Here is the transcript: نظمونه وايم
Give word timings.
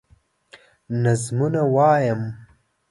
نظمونه 1.03 1.61
وايم 1.75 2.21